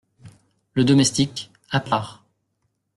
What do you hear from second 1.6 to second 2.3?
à part.